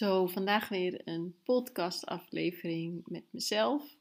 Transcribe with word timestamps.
Zo, 0.00 0.26
vandaag 0.26 0.68
weer 0.68 1.00
een 1.04 1.34
podcastaflevering 1.44 3.02
met 3.06 3.24
mezelf. 3.30 3.96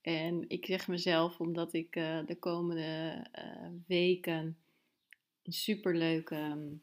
En 0.00 0.44
ik 0.48 0.66
zeg 0.66 0.88
mezelf 0.88 1.40
omdat 1.40 1.72
ik 1.72 1.96
uh, 1.96 2.18
de 2.26 2.38
komende 2.38 3.26
uh, 3.38 3.68
weken 3.86 4.56
een 5.42 5.52
superleuke. 5.52 6.34
Um, 6.34 6.82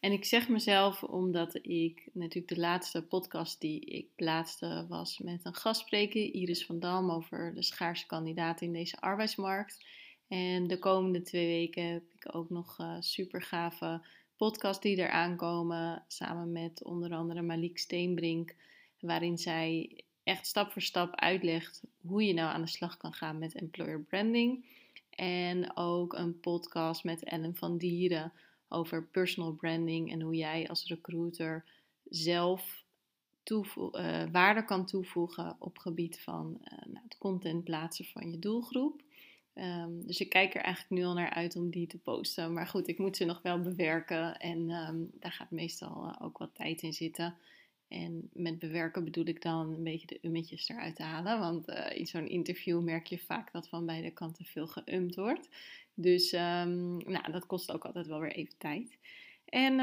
en 0.00 0.12
ik 0.12 0.24
zeg 0.24 0.48
mezelf 0.48 1.02
omdat 1.02 1.58
ik 1.62 2.08
natuurlijk 2.12 2.54
de 2.54 2.60
laatste 2.60 3.02
podcast 3.02 3.60
die 3.60 3.80
ik 3.80 4.06
plaatste 4.14 4.86
was 4.88 5.18
met 5.18 5.44
een 5.44 5.54
gastspreker, 5.54 6.34
Iris 6.34 6.66
van 6.66 6.80
Dam, 6.80 7.10
over 7.10 7.54
de 7.54 7.62
schaarse 7.62 8.06
kandidaten 8.06 8.66
in 8.66 8.72
deze 8.72 9.00
arbeidsmarkt. 9.00 9.86
En 10.28 10.66
de 10.66 10.78
komende 10.78 11.22
twee 11.22 11.46
weken 11.46 11.84
heb 11.84 12.04
ik 12.14 12.34
ook 12.34 12.50
nog 12.50 12.78
uh, 12.80 12.96
super 13.00 13.42
gave 13.42 14.00
podcast 14.42 14.82
die 14.82 14.96
eraan 14.96 15.36
komen, 15.36 16.04
samen 16.08 16.52
met 16.52 16.84
onder 16.84 17.14
andere 17.14 17.42
Malik 17.42 17.78
Steenbrink, 17.78 18.54
waarin 19.00 19.38
zij 19.38 20.00
echt 20.22 20.46
stap 20.46 20.72
voor 20.72 20.82
stap 20.82 21.14
uitlegt 21.14 21.82
hoe 22.00 22.26
je 22.26 22.34
nou 22.34 22.52
aan 22.52 22.60
de 22.60 22.68
slag 22.68 22.96
kan 22.96 23.12
gaan 23.12 23.38
met 23.38 23.54
employer 23.54 24.00
branding. 24.00 24.64
En 25.10 25.76
ook 25.76 26.12
een 26.12 26.40
podcast 26.40 27.04
met 27.04 27.22
Ellen 27.22 27.56
van 27.56 27.78
Dieren 27.78 28.32
over 28.68 29.06
personal 29.06 29.52
branding 29.52 30.12
en 30.12 30.20
hoe 30.20 30.34
jij 30.34 30.68
als 30.68 30.86
recruiter 30.86 31.64
zelf 32.08 32.84
uh, 33.44 34.22
waarde 34.32 34.64
kan 34.64 34.86
toevoegen 34.86 35.56
op 35.58 35.78
gebied 35.78 36.20
van 36.20 36.58
uh, 36.60 36.92
nou, 36.92 37.04
het 37.04 37.18
content 37.18 37.64
plaatsen 37.64 38.04
van 38.04 38.30
je 38.30 38.38
doelgroep. 38.38 39.02
Um, 39.54 40.06
dus 40.06 40.20
ik 40.20 40.28
kijk 40.28 40.54
er 40.54 40.60
eigenlijk 40.60 40.94
nu 40.94 41.04
al 41.08 41.14
naar 41.14 41.30
uit 41.30 41.56
om 41.56 41.70
die 41.70 41.86
te 41.86 41.98
posten. 41.98 42.52
Maar 42.52 42.66
goed, 42.66 42.88
ik 42.88 42.98
moet 42.98 43.16
ze 43.16 43.24
nog 43.24 43.42
wel 43.42 43.60
bewerken 43.60 44.38
en 44.38 44.70
um, 44.70 45.10
daar 45.12 45.32
gaat 45.32 45.50
meestal 45.50 46.04
uh, 46.04 46.16
ook 46.26 46.38
wat 46.38 46.54
tijd 46.54 46.82
in 46.82 46.92
zitten. 46.92 47.34
En 47.88 48.28
met 48.32 48.58
bewerken 48.58 49.04
bedoel 49.04 49.26
ik 49.26 49.42
dan 49.42 49.72
een 49.72 49.82
beetje 49.82 50.06
de 50.06 50.18
ummetjes 50.22 50.68
eruit 50.68 50.98
halen. 50.98 51.38
Want 51.38 51.68
uh, 51.68 51.98
in 51.98 52.06
zo'n 52.06 52.28
interview 52.28 52.82
merk 52.82 53.06
je 53.06 53.18
vaak 53.18 53.52
dat 53.52 53.68
van 53.68 53.86
beide 53.86 54.10
kanten 54.10 54.44
veel 54.44 54.66
geumd 54.66 55.14
wordt. 55.14 55.48
Dus 55.94 56.32
um, 56.32 56.96
nou, 56.96 57.32
dat 57.32 57.46
kost 57.46 57.72
ook 57.72 57.84
altijd 57.84 58.06
wel 58.06 58.20
weer 58.20 58.32
even 58.32 58.58
tijd. 58.58 58.98
En 59.44 59.80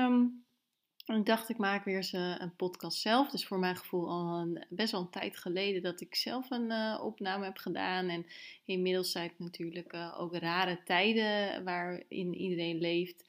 ik 1.17 1.25
dacht, 1.25 1.49
ik 1.49 1.57
maak 1.57 1.85
weer 1.85 1.95
eens 1.95 2.13
eh, 2.13 2.35
een 2.38 2.55
podcast 2.55 2.99
zelf. 2.99 3.29
Dus 3.29 3.45
voor 3.45 3.59
mijn 3.59 3.75
gevoel 3.75 4.09
al 4.09 4.39
een, 4.39 4.65
best 4.69 4.91
wel 4.91 5.02
een 5.02 5.09
tijd 5.09 5.38
geleden 5.38 5.81
dat 5.81 6.02
ik 6.02 6.15
zelf 6.15 6.49
een 6.49 6.71
uh, 6.71 6.99
opname 7.03 7.45
heb 7.45 7.57
gedaan. 7.57 8.09
En 8.09 8.25
inmiddels 8.65 9.11
zijn 9.11 9.27
het 9.27 9.39
natuurlijk 9.39 9.93
uh, 9.93 10.15
ook 10.19 10.35
rare 10.35 10.83
tijden 10.83 11.63
waarin 11.63 12.33
iedereen 12.33 12.77
leeft. 12.77 13.25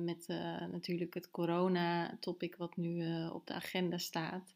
met 0.00 0.26
natuurlijk 0.70 1.14
het 1.14 1.30
corona-topic 1.30 2.56
wat 2.56 2.76
nu 2.76 3.26
op 3.28 3.46
de 3.46 3.52
agenda 3.52 3.98
staat. 3.98 4.54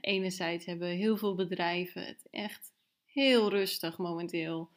enerzijds 0.00 0.66
hebben 0.66 0.88
heel 0.88 1.16
veel 1.16 1.34
bedrijven 1.34 2.06
het 2.06 2.26
echt 2.30 2.72
heel 3.04 3.50
rustig 3.50 3.98
momenteel. 3.98 4.70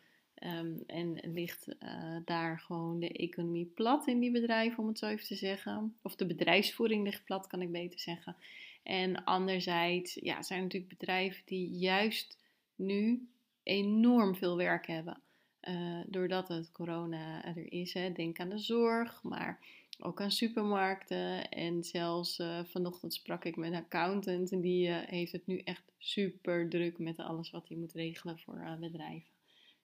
Um, 0.44 0.84
en 0.88 1.20
ligt 1.24 1.68
uh, 1.68 2.18
daar 2.26 2.60
gewoon 2.60 3.00
de 3.00 3.12
economie 3.12 3.66
plat 3.66 4.08
in 4.08 4.20
die 4.20 4.32
bedrijven, 4.32 4.80
om 4.80 4.88
het 4.88 5.00
zo 5.00 5.08
even 5.08 5.26
te 5.26 5.36
zeggen. 5.36 5.96
Of 6.02 6.16
de 6.16 6.26
bedrijfsvoering 6.26 7.04
ligt 7.04 7.24
plat, 7.24 7.48
kan 7.48 7.62
ik 7.62 7.72
beter 7.72 8.00
zeggen. 8.00 8.36
En 8.84 9.24
anderzijds 9.24 10.14
ja, 10.14 10.42
zijn 10.42 10.60
er 10.60 10.66
natuurlijk 10.66 10.98
bedrijven 10.98 11.42
die 11.46 11.70
juist 11.70 12.38
nu 12.76 13.30
enorm 13.64 14.36
veel 14.36 14.58
werk 14.58 14.88
hebben. 14.88 15.22
Uh, 15.70 16.00
doordat 16.08 16.48
het 16.48 16.72
corona 16.72 17.46
er 17.46 17.72
is. 17.72 17.94
Hè. 17.94 18.12
Denk 18.12 18.40
aan 18.40 18.50
de 18.50 18.58
zorg, 18.58 19.24
maar 19.24 19.60
ook 20.00 20.22
aan 20.22 20.32
supermarkten. 20.32 21.50
En 21.50 21.84
zelfs 21.84 22.40
uh, 22.40 22.60
vanochtend 22.64 23.14
sprak 23.14 23.46
ik 23.46 23.56
met 23.56 23.72
een 23.72 23.80
accountant 23.80 24.52
en 24.52 24.62
die 24.62 24.92
heeft 24.92 25.32
het 25.32 25.48
nu 25.48 25.58
echt 25.58 25.92
super 25.98 26.70
druk 26.70 26.98
met 26.98 27.18
alles 27.18 27.52
wat 27.52 27.68
hij 27.68 27.78
moet 27.78 27.94
regelen 27.94 28.40
voor 28.40 28.78
bedrijven. 28.80 29.39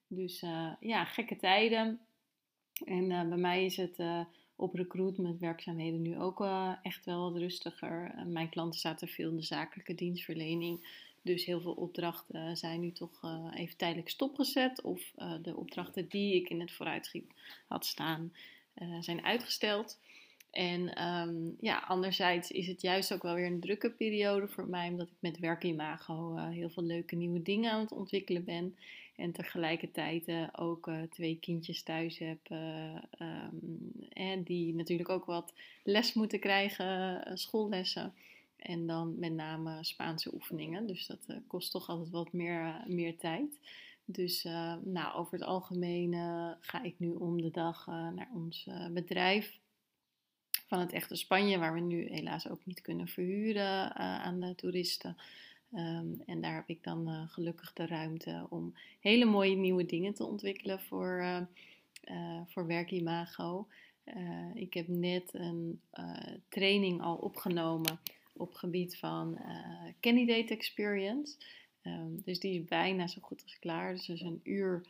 Dus 0.08 0.42
uh, 0.42 0.72
ja, 0.80 1.06
gekke 1.06 1.36
tijden. 1.36 2.00
En 2.86 3.10
uh, 3.10 3.28
bij 3.28 3.38
mij 3.38 3.66
is 3.66 3.78
het 3.78 4.00
uh, 4.00 4.26
op 4.56 4.74
recruitment 4.74 5.40
werkzaamheden 5.40 6.02
nu 6.02 6.20
ook 6.20 6.48
echt 6.82 7.06
wel 7.06 7.32
wat 7.32 7.42
rustiger. 7.42 8.24
mijn 8.26 8.50
klanten 8.50 8.80
zaten 8.80 9.08
veel 9.08 9.30
in 9.30 9.36
de 9.36 9.44
zakelijke 9.44 9.96
dienstverlening. 9.96 11.04
Dus 11.22 11.46
heel 11.46 11.62
veel 11.62 11.74
opdrachten 11.74 12.58
zijn 12.58 12.80
nu 12.80 12.92
toch 12.92 13.22
even 13.54 13.78
tijdelijk 13.78 14.10
stopgezet. 14.10 14.82
Of 14.82 15.12
de 15.42 15.56
opdrachten 15.56 16.08
die 16.08 16.36
ik 16.36 16.50
in 16.50 16.60
het 16.60 16.72
vooruitschiet 16.72 17.34
had 17.68 17.86
staan, 17.86 18.34
zijn 19.00 19.24
uitgesteld. 19.24 19.98
En 20.56 21.04
um, 21.04 21.58
ja, 21.60 21.78
anderzijds 21.88 22.52
is 22.52 22.68
het 22.68 22.82
juist 22.82 23.14
ook 23.14 23.22
wel 23.22 23.34
weer 23.34 23.46
een 23.46 23.60
drukke 23.60 23.92
periode 23.92 24.48
voor 24.48 24.68
mij, 24.68 24.90
omdat 24.90 25.08
ik 25.08 25.18
met 25.20 25.40
Werkimago 25.40 26.36
uh, 26.36 26.50
heel 26.50 26.70
veel 26.70 26.84
leuke 26.84 27.16
nieuwe 27.16 27.42
dingen 27.42 27.72
aan 27.72 27.80
het 27.80 27.92
ontwikkelen 27.92 28.44
ben. 28.44 28.76
En 29.16 29.32
tegelijkertijd 29.32 30.28
uh, 30.28 30.48
ook 30.52 30.88
uh, 30.88 31.02
twee 31.02 31.38
kindjes 31.40 31.84
thuis 31.84 32.18
heb, 32.18 32.40
en 34.10 34.44
die 34.44 34.76
natuurlijk 34.76 35.10
ook 35.10 35.26
wat 35.26 35.54
les 35.84 36.14
moeten 36.14 36.40
krijgen, 36.40 37.22
schoollessen. 37.38 38.14
En 38.56 38.88
dan 38.88 39.20
met 39.20 39.34
name 39.34 39.84
Spaanse 39.84 40.34
oefeningen. 40.34 40.88
Dus 40.88 41.08
dat 41.08 41.28
kost 41.48 41.72
toch 41.72 41.90
altijd 41.90 42.10
wat 42.10 42.34
meer, 42.34 42.84
meer 42.88 43.18
tijd. 43.18 43.60
Dus 44.06 44.44
nou, 44.84 45.16
over 45.16 45.34
het 45.34 45.48
algemeen 45.48 46.14
ga 46.60 46.84
ik 46.84 46.96
nu 46.98 47.12
om 47.12 47.42
de 47.42 47.52
dag 47.52 47.86
naar 47.86 48.30
ons 48.34 48.70
bedrijf 48.92 49.60
van 50.68 50.80
het 50.80 50.92
echte 50.92 51.16
Spanje, 51.16 51.58
waar 51.58 51.74
we 51.74 51.80
nu 51.80 52.08
helaas 52.10 52.50
ook 52.50 52.66
niet 52.66 52.82
kunnen 52.82 53.08
verhuren 53.08 53.96
aan 53.96 54.40
de 54.40 54.56
toeristen. 54.56 55.18
Um, 55.76 56.22
en 56.26 56.42
daar 56.42 56.56
heb 56.56 56.70
ik 56.70 56.84
dan 56.84 57.10
uh, 57.10 57.30
gelukkig 57.30 57.74
de 57.74 57.86
ruimte 57.86 58.46
om 58.50 58.74
hele 59.00 59.26
mooie 59.26 59.56
nieuwe 59.56 59.86
dingen 59.86 60.14
te 60.14 60.26
ontwikkelen 60.26 60.80
voor, 60.80 61.22
uh, 62.12 62.42
voor 62.46 62.68
Werkimago. 62.68 63.68
ik 64.54 64.74
heb 64.74 64.88
net 64.88 65.34
een 65.34 65.82
training 66.50 67.02
al 67.02 67.16
opgenomen 67.16 68.00
op 68.34 68.54
gebied 68.54 68.98
van 68.98 69.40
Candidate 70.00 70.54
Experience. 70.54 71.38
Um, 71.84 72.22
dus 72.24 72.40
die 72.40 72.60
is 72.60 72.66
bijna 72.66 73.08
zo 73.08 73.22
goed 73.22 73.44
als 73.44 73.60
klaar. 73.60 73.94
Dus 73.94 74.06
dat 74.06 74.16
is 74.16 74.22
een 74.22 74.40
uur 74.44 74.86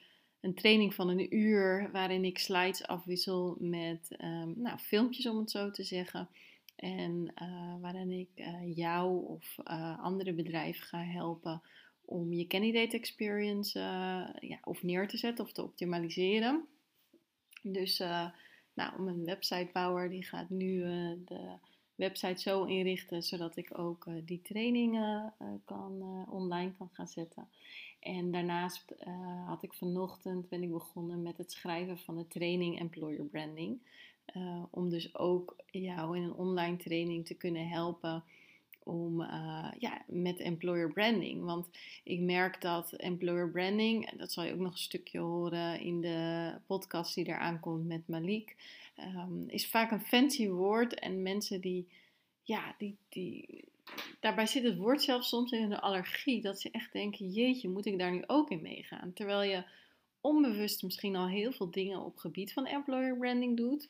een 0.45 0.53
training 0.53 0.93
van 0.93 1.09
een 1.09 1.35
uur 1.35 1.89
waarin 1.91 2.25
ik 2.25 2.37
slides 2.37 2.87
afwissel 2.87 3.55
met 3.59 4.15
um, 4.23 4.53
nou, 4.55 4.77
filmpjes, 4.77 5.27
om 5.27 5.37
het 5.37 5.51
zo 5.51 5.71
te 5.71 5.83
zeggen. 5.83 6.29
En 6.75 7.33
uh, 7.41 7.75
waarin 7.81 8.11
ik 8.11 8.29
uh, 8.35 8.75
jou 8.75 9.25
of 9.25 9.57
uh, 9.63 9.99
andere 10.03 10.33
bedrijven 10.33 10.85
ga 10.85 11.03
helpen 11.03 11.61
om 12.01 12.33
je 12.33 12.47
candidate 12.47 12.97
experience 12.97 13.79
ja, 14.39 14.59
of 14.63 14.83
neer 14.83 15.07
te 15.07 15.17
zetten 15.17 15.45
of 15.45 15.51
te 15.51 15.63
optimaliseren. 15.63 16.65
Dus 17.61 17.97
nou, 18.73 19.01
mijn 19.01 19.25
websitebouwer 19.25 20.09
die 20.09 20.25
gaat 20.25 20.49
nu 20.49 20.79
de 21.25 21.57
website 21.95 22.41
zo 22.41 22.63
inrichten 22.63 23.23
zodat 23.23 23.57
ik 23.57 23.79
ook 23.79 24.07
die 24.25 24.41
trainingen 24.41 25.33
kan, 25.65 26.25
online 26.29 26.73
kan 26.77 26.89
gaan 26.93 27.07
zetten. 27.07 27.47
En 28.05 28.31
daarnaast 28.31 28.95
uh, 29.07 29.47
had 29.47 29.63
ik 29.63 29.73
vanochtend 29.73 30.49
ben 30.49 30.63
ik 30.63 30.71
begonnen 30.71 31.21
met 31.21 31.37
het 31.37 31.51
schrijven 31.51 31.97
van 31.97 32.17
de 32.17 32.27
training 32.27 32.79
Employer 32.79 33.25
Branding. 33.25 33.79
Uh, 34.33 34.63
om 34.71 34.89
dus 34.89 35.15
ook 35.15 35.55
jou 35.71 36.17
in 36.17 36.23
een 36.23 36.33
online 36.33 36.77
training 36.77 37.25
te 37.25 37.33
kunnen 37.33 37.67
helpen 37.67 38.23
om 38.85 39.21
uh, 39.21 39.71
ja, 39.79 40.01
met 40.07 40.39
employer 40.39 40.91
branding. 40.91 41.43
Want 41.43 41.69
ik 42.03 42.19
merk 42.19 42.61
dat 42.61 42.91
employer 42.91 43.51
branding, 43.51 44.17
dat 44.17 44.31
zal 44.31 44.43
je 44.43 44.53
ook 44.53 44.59
nog 44.59 44.71
een 44.71 44.77
stukje 44.77 45.19
horen 45.19 45.79
in 45.79 46.01
de 46.01 46.51
podcast 46.65 47.15
die 47.15 47.25
eraan 47.25 47.59
komt 47.59 47.87
met 47.87 48.07
Malik, 48.07 48.55
um, 48.99 49.43
is 49.47 49.67
vaak 49.67 49.91
een 49.91 50.01
fancy 50.01 50.47
woord. 50.49 50.99
En 50.99 51.21
mensen 51.21 51.61
die, 51.61 51.87
ja, 52.43 52.75
die, 52.77 52.97
die 53.09 53.63
daarbij 54.19 54.47
zit 54.47 54.63
het 54.63 54.77
woord 54.77 55.01
zelfs 55.01 55.29
soms 55.29 55.51
in 55.51 55.69
de 55.69 55.81
allergie. 55.81 56.41
Dat 56.41 56.61
ze 56.61 56.71
echt 56.71 56.91
denken, 56.91 57.29
jeetje, 57.29 57.69
moet 57.69 57.85
ik 57.85 57.99
daar 57.99 58.11
nu 58.11 58.23
ook 58.27 58.49
in 58.49 58.61
meegaan? 58.61 59.13
Terwijl 59.13 59.51
je 59.51 59.63
onbewust 60.21 60.83
misschien 60.83 61.15
al 61.15 61.27
heel 61.27 61.51
veel 61.51 61.71
dingen 61.71 62.05
op 62.05 62.17
gebied 62.17 62.53
van 62.53 62.65
employer 62.65 63.17
branding 63.17 63.57
doet. 63.57 63.89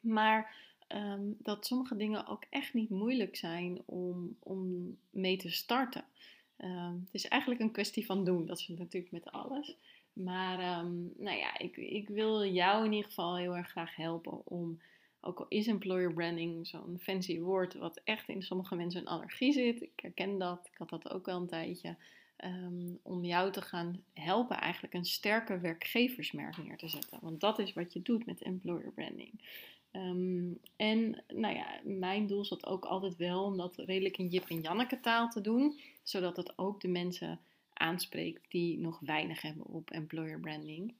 Maar 0.00 0.54
ehm, 0.86 1.22
dat 1.38 1.66
sommige 1.66 1.96
dingen 1.96 2.26
ook 2.26 2.44
echt 2.50 2.74
niet 2.74 2.90
moeilijk 2.90 3.36
zijn 3.36 3.82
om, 3.84 4.36
om 4.38 4.96
mee 5.10 5.36
te 5.36 5.50
starten. 5.50 6.04
Ehm, 6.56 6.94
het 6.94 7.14
is 7.14 7.28
eigenlijk 7.28 7.60
een 7.62 7.72
kwestie 7.72 8.06
van 8.06 8.24
doen, 8.24 8.46
dat 8.46 8.58
is 8.58 8.68
natuurlijk 8.68 9.12
met 9.12 9.32
alles. 9.32 9.76
Maar 10.12 10.58
ehm, 10.58 10.94
nou 11.16 11.38
ja, 11.38 11.58
ik, 11.58 11.76
ik 11.76 12.08
wil 12.08 12.44
jou 12.44 12.84
in 12.84 12.92
ieder 12.92 13.08
geval 13.08 13.36
heel 13.36 13.56
erg 13.56 13.68
graag 13.68 13.96
helpen 13.96 14.46
om, 14.46 14.80
ook 15.20 15.38
al 15.38 15.46
is 15.48 15.66
employer 15.66 16.12
branding 16.12 16.66
zo'n 16.66 16.98
fancy 17.00 17.40
woord 17.40 17.74
wat 17.74 18.00
echt 18.04 18.28
in 18.28 18.42
sommige 18.42 18.74
mensen 18.74 19.00
een 19.00 19.06
allergie 19.06 19.52
zit, 19.52 19.82
ik 19.82 20.00
herken 20.00 20.38
dat, 20.38 20.68
ik 20.72 20.78
had 20.78 20.88
dat 20.88 21.10
ook 21.10 21.26
wel 21.26 21.40
een 21.40 21.46
tijdje, 21.46 21.96
om 23.02 23.24
jou 23.24 23.52
te 23.52 23.62
gaan 23.62 24.02
helpen 24.14 24.56
eigenlijk 24.56 24.94
een 24.94 25.04
sterke 25.04 25.58
werkgeversmerk 25.58 26.56
neer 26.56 26.76
te 26.76 26.88
zetten. 26.88 27.18
Want 27.22 27.40
dat 27.40 27.58
is 27.58 27.72
wat 27.72 27.92
je 27.92 28.02
doet 28.02 28.26
met 28.26 28.42
employer 28.42 28.92
branding. 28.92 29.30
En 30.76 31.24
nou 31.28 31.54
ja, 31.54 31.80
mijn 31.84 32.26
doel 32.26 32.48
dat 32.48 32.66
ook 32.66 32.84
altijd 32.84 33.16
wel 33.16 33.44
om 33.44 33.56
dat 33.56 33.76
redelijk 33.76 34.18
in 34.18 34.28
Jip 34.28 34.48
en 34.48 34.60
Janneke 34.60 35.00
taal 35.00 35.28
te 35.28 35.40
doen 35.40 35.80
zodat 36.02 36.36
het 36.36 36.58
ook 36.58 36.80
de 36.80 36.88
mensen 36.88 37.40
aanspreekt 37.72 38.50
die 38.50 38.78
nog 38.78 38.98
weinig 39.00 39.42
hebben 39.42 39.64
op 39.64 39.90
employer 39.90 40.40
branding 40.40 40.94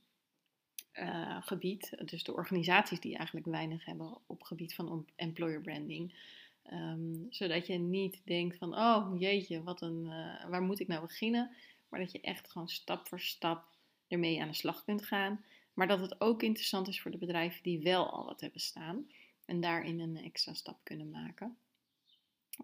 uh, 0.95 1.37
gebied. 1.41 1.93
Dus 2.05 2.25
de 2.25 2.33
organisaties 2.33 3.01
die 3.01 3.17
eigenlijk 3.17 3.47
weinig 3.47 3.85
hebben 3.85 4.19
op 4.27 4.43
gebied 4.43 4.75
van 4.75 5.07
employer 5.17 5.61
branding. 5.61 6.15
Ehm, 6.63 7.15
zodat 7.31 7.67
je 7.67 7.79
niet 7.79 8.21
denkt 8.25 8.57
van, 8.57 8.77
oh 8.77 9.21
jeetje, 9.21 9.63
wat 9.63 9.81
een, 9.81 10.05
uh, 10.05 10.51
waar 10.51 10.63
moet 10.63 10.81
ik 10.81 10.89
nou 10.89 11.01
beginnen? 11.01 11.51
Maar 11.89 12.01
dat 12.01 12.13
je 12.13 12.21
echt 12.21 12.51
gewoon 12.51 12.69
stap 12.69 13.09
voor 13.09 13.21
stap 13.21 13.65
ermee 14.09 14.41
aan 14.41 14.49
de 14.49 14.55
slag 14.55 14.85
kunt 14.85 15.07
gaan. 15.07 15.45
Maar 15.81 15.89
dat 15.89 16.01
het 16.01 16.21
ook 16.21 16.43
interessant 16.43 16.89
is 16.89 17.01
voor 17.01 17.11
de 17.11 17.19
bedrijven 17.19 17.63
die 17.63 17.83
wel 17.83 18.11
al 18.11 18.25
wat 18.25 18.41
hebben 18.41 18.61
staan. 18.61 19.11
En 19.45 19.61
daarin 19.61 20.01
een 20.01 20.17
extra 20.17 20.55
stap 20.55 20.79
kunnen 20.83 21.11
maken. 21.11 21.57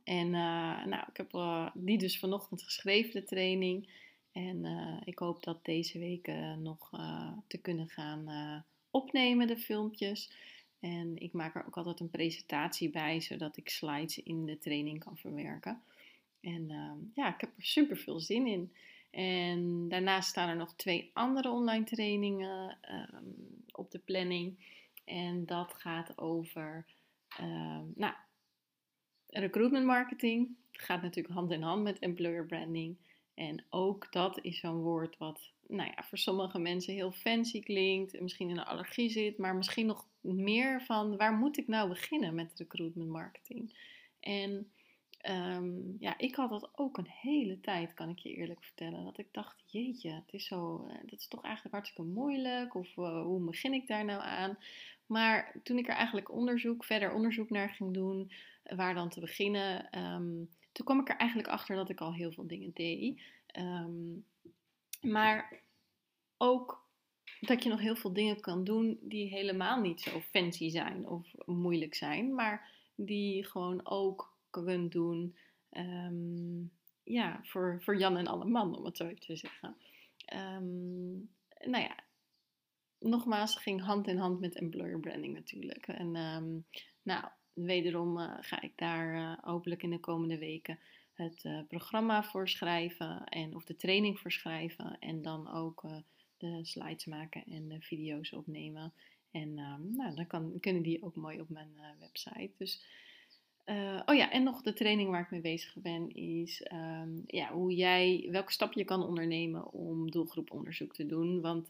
En 0.04 0.26
uh, 0.26 0.84
nou, 0.84 1.04
ik 1.08 1.16
heb 1.16 1.34
uh, 1.34 1.70
die 1.74 1.98
dus 1.98 2.18
vanochtend 2.18 2.62
geschreven, 2.62 3.12
de 3.12 3.24
training. 3.24 3.88
En 4.32 4.64
uh, 4.64 5.00
ik 5.04 5.18
hoop 5.18 5.42
dat 5.42 5.64
deze 5.64 5.98
week 5.98 6.26
nog 6.58 6.90
te 7.46 7.58
kunnen 7.58 7.88
gaan 7.88 8.64
opnemen, 8.90 9.46
de 9.46 9.58
filmpjes. 9.58 10.32
En 10.80 11.16
ik 11.16 11.32
maak 11.32 11.54
er 11.54 11.66
ook 11.66 11.76
altijd 11.76 12.00
een 12.00 12.10
presentatie 12.10 12.90
bij, 12.90 13.20
zodat 13.20 13.56
ik 13.56 13.68
slides 13.68 14.22
in 14.22 14.46
de 14.46 14.58
training 14.58 14.98
kan 14.98 15.16
verwerken. 15.16 15.82
En 16.40 16.66
ja, 17.14 17.34
ik 17.34 17.40
heb 17.40 17.50
er 17.56 17.64
super 17.64 17.96
veel 17.96 18.20
zin 18.20 18.46
in. 18.46 18.72
En 19.16 19.88
daarnaast 19.88 20.28
staan 20.28 20.48
er 20.48 20.56
nog 20.56 20.74
twee 20.74 21.10
andere 21.12 21.50
online 21.50 21.84
trainingen 21.84 22.78
um, 22.90 23.64
op 23.72 23.90
de 23.90 23.98
planning. 23.98 24.58
En 25.04 25.46
dat 25.46 25.74
gaat 25.74 26.18
over 26.18 26.86
um, 27.40 27.92
nou, 27.94 28.14
recruitment 29.26 29.86
marketing 29.86 30.56
gaat 30.72 31.02
natuurlijk 31.02 31.34
hand 31.34 31.50
in 31.50 31.62
hand 31.62 31.82
met 31.82 31.98
employer 31.98 32.46
branding. 32.46 32.96
En 33.34 33.64
ook 33.70 34.12
dat 34.12 34.38
is 34.42 34.58
zo'n 34.60 34.80
woord 34.80 35.18
wat 35.18 35.50
nou 35.66 35.90
ja, 35.96 36.02
voor 36.02 36.18
sommige 36.18 36.58
mensen 36.58 36.94
heel 36.94 37.12
fancy 37.12 37.62
klinkt, 37.62 38.20
misschien 38.20 38.50
in 38.50 38.58
een 38.58 38.64
allergie 38.64 39.10
zit, 39.10 39.38
maar 39.38 39.56
misschien 39.56 39.86
nog 39.86 40.06
meer 40.20 40.82
van 40.82 41.16
waar 41.16 41.32
moet 41.32 41.58
ik 41.58 41.68
nou 41.68 41.88
beginnen 41.88 42.34
met 42.34 42.52
recruitment 42.56 43.10
marketing? 43.10 43.78
En 44.20 44.70
ehm, 45.26 45.72
ja, 45.98 46.18
ik 46.18 46.34
had 46.34 46.50
dat 46.50 46.70
ook 46.74 46.98
een 46.98 47.08
hele 47.08 47.60
tijd, 47.60 47.94
kan 47.94 48.08
ik 48.08 48.18
je 48.18 48.34
eerlijk 48.34 48.64
vertellen. 48.64 49.04
Dat 49.04 49.18
ik 49.18 49.28
dacht, 49.32 49.62
jeetje, 49.66 50.10
het 50.10 50.32
is 50.32 50.46
zo, 50.46 50.86
eh, 50.88 50.96
dat 51.02 51.18
is 51.18 51.28
toch 51.28 51.42
eigenlijk 51.42 51.74
hartstikke 51.74 52.10
moeilijk. 52.10 52.74
Of 52.74 52.96
uh, 52.96 53.22
hoe 53.22 53.40
begin 53.40 53.72
ik 53.72 53.86
daar 53.86 54.04
nou 54.04 54.22
aan? 54.22 54.58
Maar 55.06 55.54
toen 55.62 55.78
ik 55.78 55.88
er 55.88 55.94
eigenlijk 55.94 56.32
onderzoek, 56.32 56.84
verder 56.84 57.12
onderzoek 57.12 57.50
naar 57.50 57.68
ging 57.68 57.94
doen, 57.94 58.30
waar 58.62 58.94
dan 58.94 59.08
te 59.08 59.20
beginnen. 59.20 59.90
Ehm, 59.90 60.44
toen 60.72 60.84
kwam 60.84 61.00
ik 61.00 61.08
er 61.08 61.16
eigenlijk 61.16 61.48
achter 61.48 61.76
dat 61.76 61.88
ik 61.88 62.00
al 62.00 62.14
heel 62.14 62.32
veel 62.32 62.46
dingen 62.46 62.70
deed. 62.74 63.20
Ehm, 63.46 64.18
maar 65.00 65.60
ook 66.36 66.84
dat 67.40 67.62
je 67.62 67.68
nog 67.68 67.80
heel 67.80 67.96
veel 67.96 68.12
dingen 68.12 68.40
kan 68.40 68.64
doen 68.64 68.98
die 69.00 69.28
helemaal 69.28 69.80
niet 69.80 70.00
zo 70.00 70.20
fancy 70.20 70.70
zijn 70.70 71.08
of 71.08 71.26
moeilijk 71.46 71.94
zijn, 71.94 72.34
maar 72.34 72.70
die 72.94 73.44
gewoon 73.44 73.86
ook 73.86 74.35
kunt 74.64 74.92
doen. 74.92 75.36
Ehm, 75.70 76.62
ja, 77.02 77.40
voor, 77.42 77.82
voor 77.82 77.98
Jan 77.98 78.16
en 78.16 78.26
alle 78.26 78.44
man, 78.44 78.76
om 78.76 78.84
het 78.84 78.96
zo 78.96 79.04
even 79.04 79.20
te 79.20 79.36
zeggen. 79.36 79.76
nou 81.64 81.82
ja, 81.82 81.96
nogmaals, 82.98 83.56
ging 83.56 83.82
hand 83.82 84.08
in 84.08 84.18
hand 84.18 84.40
met 84.40 84.56
employer 84.56 85.00
branding 85.00 85.34
natuurlijk. 85.34 85.86
En 85.86 86.10
nou, 87.02 87.24
wederom 87.64 88.18
uh, 88.18 88.36
ga 88.40 88.60
ik 88.60 88.72
daar 88.76 89.14
uh, 89.14 89.38
hopelijk 89.40 89.82
in 89.82 89.90
de 89.90 90.00
komende 90.00 90.38
weken 90.38 90.78
het 91.12 91.44
uh, 91.44 91.60
programma 91.68 92.22
voor 92.22 92.48
schrijven 92.48 93.24
en 93.24 93.54
of 93.54 93.64
de 93.64 93.76
training 93.76 94.18
voor 94.20 94.32
schrijven 94.32 94.98
en 94.98 95.22
dan 95.22 95.52
ook 95.52 95.82
de 96.36 96.64
slides 96.64 97.04
maken 97.04 97.44
en 97.44 97.68
de 97.68 97.80
video's 97.80 98.32
opnemen. 98.32 98.92
En 99.30 99.54
nou, 99.94 100.14
dan 100.14 100.26
kan, 100.26 100.60
kunnen 100.60 100.82
die 100.82 101.02
ook 101.02 101.16
mooi 101.16 101.40
op 101.40 101.48
mijn 101.48 101.70
website. 101.98 102.50
Dus, 102.58 102.84
oh 104.06 104.14
ja, 104.14 104.30
en 104.30 104.42
nog 104.42 104.62
de 104.62 104.72
training 104.72 105.10
waar 105.10 105.20
ik 105.20 105.30
mee 105.30 105.40
bezig 105.40 105.74
ben 105.74 106.14
is 106.14 106.66
um, 106.72 107.22
ja, 107.26 107.52
hoe 107.52 107.74
jij, 107.74 108.28
welke 108.30 108.52
stap 108.52 108.72
je 108.72 108.84
kan 108.84 109.06
ondernemen 109.06 109.72
om 109.72 110.10
doelgroeponderzoek 110.10 110.94
te 110.94 111.06
doen. 111.06 111.40
Want 111.40 111.68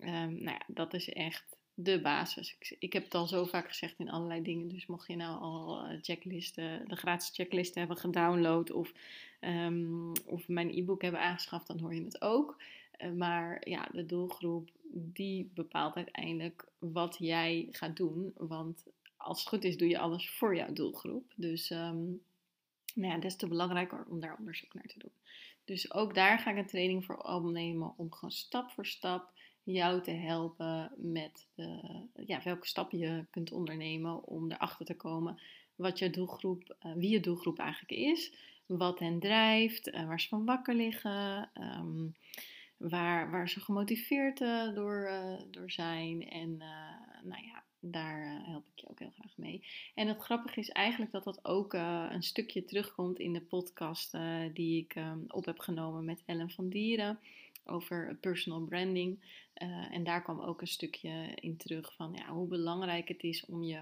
um, 0.00 0.42
nou 0.42 0.56
ja, 0.58 0.62
dat 0.66 0.94
is 0.94 1.08
echt 1.08 1.56
de 1.78 2.00
basis. 2.00 2.56
Ik, 2.58 2.76
ik, 2.78 2.92
heb 2.92 3.04
het 3.04 3.14
al 3.14 3.26
zo 3.26 3.44
vaak 3.44 3.68
gezegd 3.68 3.98
in 3.98 4.10
allerlei 4.10 4.42
dingen. 4.42 4.68
Dus 4.68 4.86
mocht 4.86 5.08
je 5.08 5.16
nou 5.16 5.40
al 5.40 5.78
eh, 5.78 5.98
checklisten, 6.02 6.88
de 6.88 6.96
gratis 6.96 7.30
checklisten 7.32 7.78
hebben 7.78 7.98
gedownload 7.98 8.70
of, 8.70 8.92
um, 9.40 10.12
of 10.26 10.48
mijn 10.48 10.70
e-book 10.70 11.02
hebben 11.02 11.20
aangeschaft, 11.20 11.66
dan 11.66 11.78
hoor 11.78 11.94
je 11.94 12.04
het 12.04 12.20
ook. 12.20 12.56
Uh, 12.98 13.12
maar 13.12 13.68
ja, 13.68 13.88
de 13.92 14.06
doelgroep 14.06 14.70
die 14.92 15.50
bepaalt 15.54 15.96
uiteindelijk 15.96 16.66
wat 16.78 17.16
jij 17.18 17.68
gaat 17.70 17.96
doen. 17.96 18.32
Want 18.36 18.84
als 19.26 19.38
het 19.38 19.48
goed 19.48 19.64
is, 19.64 19.76
doe 19.76 19.88
je 19.88 19.98
alles 19.98 20.30
voor 20.30 20.56
jouw 20.56 20.72
doelgroep. 20.72 21.32
Dus 21.36 21.70
um, 21.70 22.22
nou 22.94 23.12
ja, 23.12 23.18
des 23.18 23.36
te 23.36 23.48
belangrijker 23.48 24.06
om 24.08 24.20
daar 24.20 24.36
onderzoek 24.38 24.74
naar 24.74 24.86
te 24.86 24.98
doen. 24.98 25.12
Dus 25.64 25.92
ook 25.92 26.14
daar 26.14 26.38
ga 26.38 26.50
ik 26.50 26.56
een 26.56 26.66
training 26.66 27.04
voor 27.04 27.16
opnemen 27.16 27.92
om 27.96 28.12
gewoon 28.12 28.30
stap 28.30 28.70
voor 28.70 28.86
stap 28.86 29.30
jou 29.62 30.02
te 30.02 30.10
helpen 30.10 30.92
met 30.96 31.46
ja, 32.26 32.42
welke 32.44 32.66
stappen 32.66 32.98
je 32.98 33.24
kunt 33.30 33.52
ondernemen 33.52 34.24
om 34.24 34.50
erachter 34.50 34.86
te 34.86 34.96
komen 34.96 35.38
wat 35.76 35.98
je 35.98 36.10
doelgroep, 36.10 36.76
uh, 36.86 36.92
wie 36.92 37.10
je 37.10 37.20
doelgroep 37.20 37.58
eigenlijk 37.58 37.90
is, 37.90 38.32
wat 38.66 38.98
hen 38.98 39.18
drijft, 39.18 39.88
uh, 39.88 40.06
waar 40.06 40.20
ze 40.20 40.28
van 40.28 40.44
wakker 40.44 40.74
liggen, 40.74 41.50
um, 41.54 42.14
waar, 42.76 43.30
waar 43.30 43.48
ze 43.48 43.60
gemotiveerd 43.60 44.38
door, 44.74 45.10
door 45.50 45.70
zijn. 45.70 46.28
En 46.28 46.56
nou 47.22 47.42
ja, 47.46 47.55
daar 47.90 48.42
help 48.44 48.64
ik 48.74 48.80
je 48.80 48.90
ook 48.90 48.98
heel 48.98 49.12
graag 49.18 49.36
mee. 49.36 49.62
En 49.94 50.08
het 50.08 50.20
grappige 50.20 50.60
is 50.60 50.70
eigenlijk 50.70 51.12
dat 51.12 51.24
dat 51.24 51.44
ook 51.44 51.72
een 51.72 52.22
stukje 52.22 52.64
terugkomt 52.64 53.18
in 53.18 53.32
de 53.32 53.40
podcast 53.40 54.12
die 54.52 54.82
ik 54.82 54.94
um, 54.94 55.24
op 55.28 55.44
heb 55.44 55.58
genomen 55.58 56.04
met 56.04 56.22
Ellen 56.26 56.50
van 56.50 56.68
Dieren 56.68 57.18
over 57.64 58.16
personal 58.20 58.60
branding. 58.60 59.18
En 59.90 60.04
daar 60.04 60.22
kwam 60.22 60.40
ook 60.40 60.60
een 60.60 60.66
stukje 60.66 61.32
in 61.34 61.56
terug 61.56 61.94
van 61.94 62.12
ja, 62.12 62.28
hoe 62.28 62.48
belangrijk 62.48 63.08
het 63.08 63.22
is 63.22 63.46
om 63.46 63.62
je, 63.62 63.80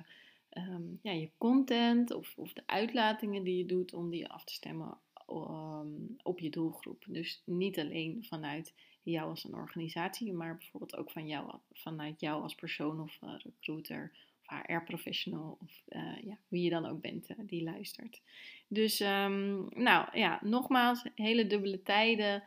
um, 0.50 0.98
ja, 1.02 1.12
je 1.12 1.30
content 1.38 2.10
of, 2.10 2.32
of 2.36 2.52
de 2.52 2.62
uitlatingen 2.66 3.42
die 3.42 3.56
je 3.56 3.66
doet, 3.66 3.94
om 3.94 4.10
die 4.10 4.28
af 4.28 4.44
te 4.44 4.52
stemmen 4.52 4.98
um, 5.28 6.16
op 6.22 6.38
je 6.38 6.50
doelgroep. 6.50 7.04
Dus 7.08 7.42
niet 7.44 7.78
alleen 7.78 8.24
vanuit 8.24 8.74
jou 9.02 9.28
als 9.28 9.44
een 9.44 9.54
organisatie, 9.54 10.32
maar 10.32 10.56
bijvoorbeeld 10.56 10.96
ook 10.96 11.10
van 11.10 11.26
jou, 11.26 11.58
vanuit 11.72 12.20
jou 12.20 12.42
als 12.42 12.54
persoon 12.54 13.00
of 13.00 13.18
uh, 13.24 13.34
recruiter 13.38 14.12
of 14.46 14.62
HR-professional 14.66 15.58
of 15.60 15.82
uh, 15.88 16.22
ja, 16.22 16.38
wie 16.48 16.62
je 16.62 16.70
dan 16.70 16.86
ook 16.86 17.00
bent 17.00 17.30
uh, 17.30 17.36
die 17.40 17.62
luistert. 17.62 18.20
Dus 18.68 19.00
um, 19.00 19.68
nou 19.68 20.18
ja, 20.18 20.38
nogmaals, 20.42 21.04
hele 21.14 21.46
dubbele 21.46 21.82
tijden. 21.82 22.42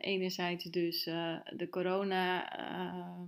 Enerzijds 0.00 0.64
dus 0.64 1.04
de 1.04 1.66
corona. 1.70 2.58
Uh, 2.60 3.22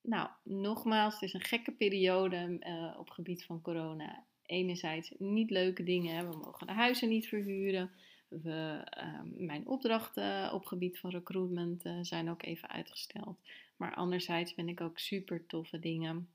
nou, 0.00 0.28
nogmaals, 0.42 1.14
het 1.14 1.22
is 1.22 1.32
een 1.32 1.40
gekke 1.44 1.72
periode 1.72 2.58
op 2.98 3.10
gebied 3.10 3.44
van 3.44 3.62
corona. 3.62 4.24
Enerzijds 4.46 5.12
niet 5.18 5.50
leuke 5.50 5.82
dingen. 5.82 6.30
We 6.30 6.36
mogen 6.36 6.66
de 6.66 6.72
huizen 6.72 7.08
niet 7.08 7.28
verhuren. 7.28 7.90
We, 8.28 8.82
ehm, 8.84 9.44
mijn 9.44 9.66
opdrachten 9.66 10.52
op 10.52 10.66
gebied 10.66 10.98
van 10.98 11.10
recruitment 11.10 11.82
zijn 12.02 12.30
ook 12.30 12.42
even 12.42 12.68
uitgesteld. 12.68 13.38
Maar 13.76 13.94
anderzijds 13.94 14.54
ben 14.54 14.68
ik 14.68 14.80
ook 14.80 14.98
super 14.98 15.46
toffe 15.46 15.78
dingen 15.78 16.28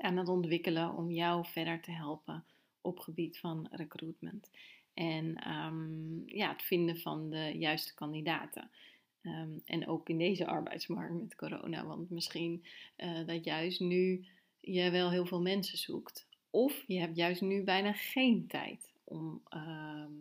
aan 0.00 0.16
het 0.16 0.28
ontwikkelen 0.28 0.94
om 0.94 1.10
jou 1.10 1.46
verder 1.46 1.80
te 1.80 1.90
helpen 1.90 2.44
op 2.80 2.98
gebied 2.98 3.38
van 3.38 3.68
recruitment. 3.70 4.50
En 4.94 5.50
um, 5.50 6.22
ja, 6.26 6.52
het 6.52 6.62
vinden 6.62 6.98
van 6.98 7.30
de 7.30 7.52
juiste 7.58 7.94
kandidaten. 7.94 8.70
Um, 9.22 9.60
en 9.64 9.88
ook 9.88 10.08
in 10.08 10.18
deze 10.18 10.46
arbeidsmarkt 10.46 11.14
met 11.14 11.36
corona. 11.36 11.86
Want 11.86 12.10
misschien 12.10 12.64
uh, 12.96 13.26
dat 13.26 13.44
juist 13.44 13.80
nu 13.80 14.26
je 14.60 14.90
wel 14.90 15.10
heel 15.10 15.26
veel 15.26 15.40
mensen 15.40 15.78
zoekt. 15.78 16.28
Of 16.50 16.84
je 16.86 16.98
hebt 16.98 17.16
juist 17.16 17.40
nu 17.40 17.62
bijna 17.62 17.92
geen 17.92 18.46
tijd 18.46 18.92
om. 19.04 19.42
ehm, 19.48 20.12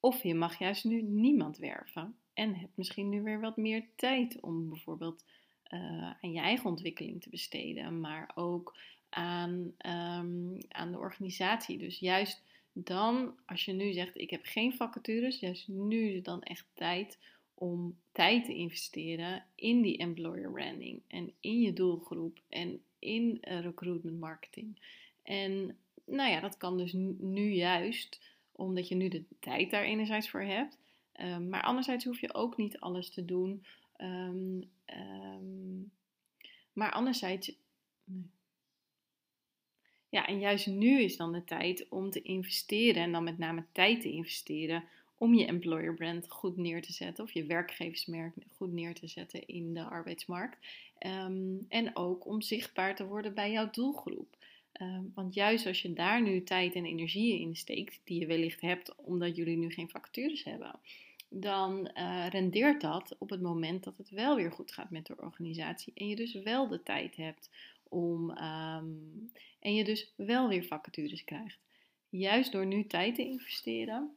of 0.00 0.22
je 0.22 0.34
mag 0.34 0.58
juist 0.58 0.84
nu 0.84 1.02
niemand 1.02 1.58
werven. 1.58 2.16
En 2.34 2.54
hebt 2.54 2.76
misschien 2.76 3.08
nu 3.08 3.22
weer 3.22 3.40
wat 3.40 3.56
meer 3.56 3.86
tijd 3.96 4.40
om 4.40 4.68
bijvoorbeeld 4.68 5.24
eh, 5.62 6.10
aan 6.20 6.32
je 6.32 6.40
eigen 6.40 6.70
ontwikkeling 6.70 7.22
te 7.22 7.28
besteden. 7.28 8.00
Maar 8.00 8.30
ook 8.34 8.76
aan, 9.08 9.72
ehm, 9.78 10.60
aan 10.68 10.92
de 10.92 10.98
organisatie. 10.98 11.78
Dus 11.78 11.98
juist 11.98 12.42
dan, 12.72 13.38
als 13.46 13.64
je 13.64 13.72
nu 13.72 13.92
zegt: 13.92 14.18
Ik 14.18 14.30
heb 14.30 14.44
geen 14.44 14.74
vacatures, 14.74 15.40
juist 15.40 15.68
nu 15.68 16.08
is 16.08 16.14
het 16.14 16.24
dan 16.24 16.42
echt 16.42 16.66
tijd 16.74 17.18
om 17.54 17.98
tijd 18.12 18.44
te 18.44 18.54
investeren 18.54 19.44
in 19.54 19.82
die 19.82 19.98
employer 19.98 20.50
branding 20.50 21.02
en 21.08 21.32
in 21.40 21.60
je 21.60 21.72
doelgroep 21.72 22.42
en 22.48 22.82
in 23.02 23.42
uh, 23.48 23.60
recruitment 23.60 24.18
marketing. 24.18 24.78
En 25.22 25.76
nou 26.06 26.30
ja, 26.30 26.40
dat 26.40 26.56
kan 26.56 26.78
dus 26.78 26.92
nu 27.18 27.52
juist, 27.52 28.20
omdat 28.52 28.88
je 28.88 28.94
nu 28.94 29.08
de 29.08 29.24
tijd 29.40 29.70
daar 29.70 29.84
enerzijds 29.84 30.30
voor 30.30 30.42
hebt. 30.42 30.78
Um, 31.20 31.48
maar 31.48 31.62
anderzijds 31.62 32.04
hoef 32.04 32.20
je 32.20 32.34
ook 32.34 32.56
niet 32.56 32.78
alles 32.78 33.10
te 33.10 33.24
doen. 33.24 33.64
Um, 33.98 34.70
um, 34.86 35.92
maar 36.72 36.92
anderzijds. 36.92 37.52
Ja, 40.08 40.26
en 40.26 40.40
juist 40.40 40.66
nu 40.66 41.00
is 41.00 41.16
dan 41.16 41.32
de 41.32 41.44
tijd 41.44 41.88
om 41.88 42.10
te 42.10 42.22
investeren 42.22 43.02
en 43.02 43.12
dan 43.12 43.24
met 43.24 43.38
name 43.38 43.64
tijd 43.72 44.00
te 44.00 44.10
investeren 44.10 44.84
om 45.22 45.34
je 45.34 45.46
employer 45.46 45.94
brand 45.94 46.30
goed 46.30 46.56
neer 46.56 46.82
te 46.82 46.92
zetten 46.92 47.24
of 47.24 47.32
je 47.32 47.44
werkgeversmerk 47.44 48.34
goed 48.48 48.72
neer 48.72 48.94
te 48.94 49.06
zetten 49.06 49.46
in 49.46 49.74
de 49.74 49.82
arbeidsmarkt. 49.82 50.66
Um, 51.06 51.66
en 51.68 51.96
ook 51.96 52.26
om 52.26 52.40
zichtbaar 52.40 52.96
te 52.96 53.06
worden 53.06 53.34
bij 53.34 53.52
jouw 53.52 53.70
doelgroep. 53.70 54.36
Um, 54.80 55.12
want 55.14 55.34
juist 55.34 55.66
als 55.66 55.82
je 55.82 55.92
daar 55.92 56.22
nu 56.22 56.42
tijd 56.42 56.74
en 56.74 56.84
energie 56.84 57.40
in 57.40 57.56
steekt, 57.56 58.00
die 58.04 58.20
je 58.20 58.26
wellicht 58.26 58.60
hebt 58.60 58.94
omdat 58.96 59.36
jullie 59.36 59.56
nu 59.56 59.70
geen 59.70 59.90
vacatures 59.90 60.44
hebben, 60.44 60.78
dan 61.28 61.90
uh, 61.94 62.26
rendeert 62.28 62.80
dat 62.80 63.16
op 63.18 63.30
het 63.30 63.40
moment 63.40 63.84
dat 63.84 63.96
het 63.96 64.10
wel 64.10 64.36
weer 64.36 64.52
goed 64.52 64.72
gaat 64.72 64.90
met 64.90 65.06
de 65.06 65.16
organisatie 65.16 65.92
en 65.94 66.08
je 66.08 66.16
dus 66.16 66.32
wel 66.32 66.68
de 66.68 66.82
tijd 66.82 67.16
hebt 67.16 67.50
om 67.88 68.30
um, 68.30 69.30
en 69.60 69.74
je 69.74 69.84
dus 69.84 70.12
wel 70.16 70.48
weer 70.48 70.64
vacatures 70.64 71.24
krijgt. 71.24 71.58
Juist 72.08 72.52
door 72.52 72.66
nu 72.66 72.86
tijd 72.86 73.14
te 73.14 73.24
investeren, 73.24 74.16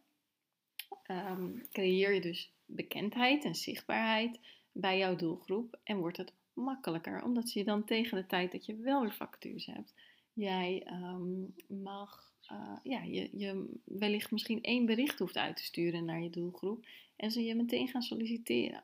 um, 1.08 1.62
creëer 1.72 2.14
je 2.14 2.22
dus 2.22 2.52
bekendheid 2.66 3.44
en 3.44 3.56
zichtbaarheid 3.56 4.40
bij 4.72 4.98
jouw 4.98 5.16
doelgroep 5.16 5.80
en 5.84 5.98
wordt 5.98 6.18
het 6.18 6.34
makkelijker, 6.54 7.24
omdat 7.24 7.54
je 7.54 7.64
dan 7.64 7.86
tegen 7.86 8.18
de 8.18 8.26
tijd 8.26 8.52
dat 8.52 8.66
je 8.66 8.76
wel 8.76 9.02
weer 9.02 9.14
vacatures 9.14 9.66
hebt, 9.66 9.94
jij 10.34 10.88
um, 10.92 11.56
mag, 11.68 12.34
uh, 12.52 12.78
ja, 12.84 13.02
je, 13.02 13.30
je 13.38 13.80
wellicht 13.84 14.32
misschien 14.32 14.62
één 14.62 14.86
bericht 14.86 15.20
hoeft 15.20 15.38
uit 15.38 15.56
te 15.56 15.64
sturen 15.64 16.06
naar 16.06 16.22
je 16.22 16.30
doelgroep 16.30 16.86
en 17.16 17.32
ze 17.32 17.44
je 17.44 17.56
meteen 17.56 17.88
gaan 17.88 18.02
solliciteren. 18.02 18.84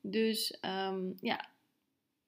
Dus 0.00 0.58
um, 0.60 1.14
ja, 1.20 1.48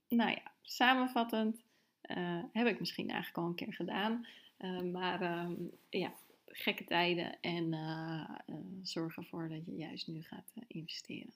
nou 0.08 0.30
ja, 0.30 0.52
samenvattend 0.62 1.62
uh, 2.02 2.42
heb 2.52 2.66
ik 2.66 2.78
misschien 2.78 3.08
eigenlijk 3.08 3.38
al 3.38 3.46
een 3.46 3.54
keer 3.54 3.74
gedaan, 3.74 4.26
uh, 4.58 4.80
maar 4.80 5.48
ja, 5.90 6.12
gekke 6.52 6.84
tijden 6.84 7.40
en 7.40 7.72
uh, 7.72 8.30
uh, 8.46 8.56
zorg 8.82 9.16
ervoor 9.16 9.48
dat 9.48 9.66
je 9.66 9.76
juist 9.76 10.06
nu 10.06 10.22
gaat 10.22 10.52
uh, 10.54 10.62
investeren. 10.66 11.32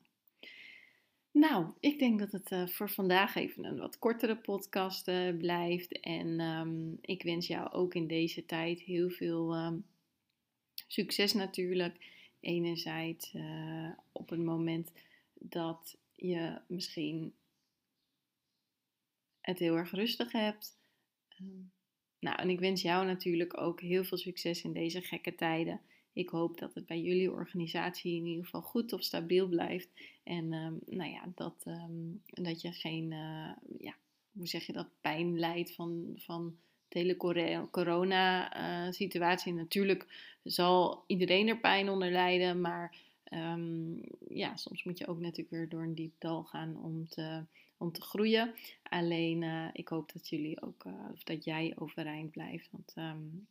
Nou, 1.31 1.73
ik 1.81 1.99
denk 1.99 2.19
dat 2.19 2.33
het 2.33 2.71
voor 2.71 2.91
vandaag 2.91 3.35
even 3.35 3.65
een 3.65 3.79
wat 3.79 3.99
kortere 3.99 4.37
podcast 4.37 5.05
blijft. 5.39 6.01
En 6.01 6.41
um, 6.41 6.99
ik 7.01 7.23
wens 7.23 7.47
jou 7.47 7.71
ook 7.71 7.95
in 7.95 8.07
deze 8.07 8.47
tijd 8.47 8.81
heel 8.81 9.11
veel 9.11 9.57
um, 9.57 9.85
succes 10.87 11.33
natuurlijk. 11.33 12.15
Enerzijds 12.41 13.35
op 14.13 14.29
het 14.29 14.41
moment 14.41 14.93
dat 15.35 15.97
je 16.15 16.61
misschien 16.69 17.35
het 19.41 19.59
heel 19.59 19.77
erg 19.77 19.91
rustig 19.91 20.33
hebt. 20.33 20.79
Um, 21.41 21.71
nou, 22.21 22.37
en 22.37 22.51
ik 22.51 22.61
wens 22.61 22.83
jou 22.83 23.07
natuurlijk 23.07 23.61
ook 23.61 23.81
heel 23.81 24.05
veel 24.05 24.19
succes 24.19 24.63
in 24.63 24.73
deze 24.73 25.01
gekke 25.01 25.35
tijden. 25.35 25.81
Ik 26.13 26.29
hoop 26.29 26.59
dat 26.59 26.75
het 26.75 26.87
bij 26.87 27.01
jullie 27.01 27.33
organisatie 27.33 28.17
in 28.17 28.27
ieder 28.27 28.45
geval 28.45 28.63
goed 28.63 28.93
of 28.93 29.03
stabiel 29.03 29.49
blijft. 29.49 29.89
En 30.23 30.53
um, 30.53 30.79
nou 30.87 31.11
ja, 31.11 31.33
dat, 31.35 31.65
um, 31.67 32.23
dat 32.25 32.61
je 32.61 32.73
geen, 32.73 33.11
uh, 33.11 33.51
ja, 33.79 33.95
hoe 34.33 34.47
zeg 34.47 34.67
je 34.67 34.73
dat, 34.73 34.89
pijn 35.01 35.39
leidt 35.39 35.75
van, 35.75 36.13
van 36.17 36.57
de 36.89 36.99
hele 36.99 37.17
corona-situatie. 37.71 39.53
Uh, 39.53 39.59
Natuurlijk 39.59 40.07
zal 40.43 41.05
iedereen 41.07 41.49
er 41.49 41.59
pijn 41.59 41.89
onder 41.89 42.11
lijden, 42.11 42.61
maar 42.61 42.97
um, 43.33 44.01
ja, 44.29 44.57
soms 44.57 44.85
moet 44.85 44.99
je 44.99 45.07
ook 45.07 45.21
natuurlijk 45.21 45.51
weer 45.51 45.69
door 45.69 45.83
een 45.83 45.95
diep 45.95 46.15
dal 46.19 46.45
gaan 46.45 46.77
om 46.83 47.09
te 47.09 47.45
om 47.77 47.93
te 47.93 48.01
groeien. 48.01 48.55
Alleen 48.83 49.43
uh, 49.43 49.69
ik 49.73 49.89
hoop 49.89 50.13
dat 50.13 50.29
jullie 50.29 50.63
ook, 50.63 50.85
uh, 50.85 50.93
of 51.13 51.23
dat 51.23 51.45
jij 51.45 51.73
overeind 51.77 52.31
blijft. 52.31 52.69
Want 52.71 52.95
um, 52.99 53.47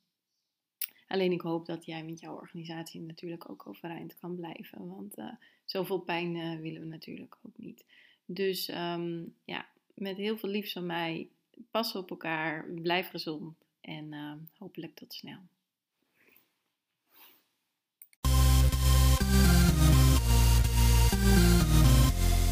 alleen 1.08 1.32
ik 1.32 1.42
hoop 1.42 1.66
dat 1.66 1.86
jij 1.86 2.04
met 2.04 2.20
jouw 2.20 2.36
organisatie 2.36 3.02
natuurlijk 3.02 3.50
ook 3.50 3.68
overeind 3.68 4.20
kan 4.20 4.36
blijven. 4.36 4.88
Want 4.88 5.18
uh, 5.18 5.34
zoveel 5.66 6.00
pijn 6.00 6.62
willen 6.62 6.82
we 6.82 6.88
natuurlijk 6.88 7.38
ook 7.42 7.58
niet. 7.58 7.86
Dus 8.26 8.70
um, 8.70 9.36
ja, 9.46 9.68
met 9.94 10.18
heel 10.18 10.38
veel 10.38 10.50
liefs 10.50 10.74
van 10.74 10.86
mij. 10.86 11.30
Pas 11.72 11.96
op 11.96 12.10
elkaar, 12.10 12.66
blijf 12.70 13.10
gezond 13.10 13.56
en 13.82 14.14
hopelijk 14.58 14.96
tot 14.96 15.14
snel. 15.14 15.40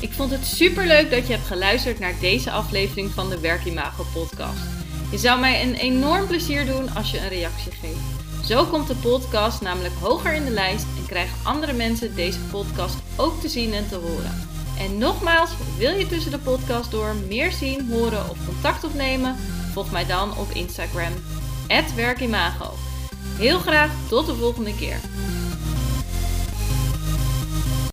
Ik 0.03 0.11
vond 0.11 0.31
het 0.31 0.45
super 0.45 0.87
leuk 0.87 1.11
dat 1.11 1.27
je 1.27 1.33
hebt 1.33 1.47
geluisterd 1.47 1.99
naar 1.99 2.13
deze 2.19 2.51
aflevering 2.51 3.11
van 3.11 3.29
de 3.29 3.39
Werkimago 3.39 4.05
podcast. 4.13 4.59
Je 5.11 5.17
zou 5.17 5.39
mij 5.39 5.63
een 5.63 5.73
enorm 5.73 6.27
plezier 6.27 6.65
doen 6.65 6.93
als 6.95 7.11
je 7.11 7.19
een 7.19 7.29
reactie 7.29 7.71
geeft. 7.71 8.45
Zo 8.45 8.65
komt 8.65 8.87
de 8.87 8.95
podcast 8.95 9.61
namelijk 9.61 9.93
hoger 9.99 10.33
in 10.33 10.45
de 10.45 10.51
lijst 10.51 10.85
en 10.97 11.05
krijgen 11.05 11.37
andere 11.43 11.73
mensen 11.73 12.15
deze 12.15 12.39
podcast 12.39 12.95
ook 13.15 13.41
te 13.41 13.49
zien 13.49 13.73
en 13.73 13.87
te 13.87 13.95
horen. 13.95 14.47
En 14.79 14.97
nogmaals, 14.97 15.49
wil 15.77 15.97
je 15.97 16.07
tussen 16.07 16.31
de 16.31 16.39
podcast 16.39 16.91
door 16.91 17.15
meer 17.27 17.51
zien, 17.51 17.89
horen 17.89 18.29
of 18.29 18.45
contact 18.45 18.83
opnemen? 18.83 19.35
Volg 19.73 19.91
mij 19.91 20.05
dan 20.05 20.37
op 20.37 20.49
Instagram, 20.53 21.13
werkimago. 21.95 22.73
Heel 23.37 23.59
graag 23.59 23.91
tot 24.09 24.25
de 24.25 24.35
volgende 24.35 24.75
keer. 24.75 24.99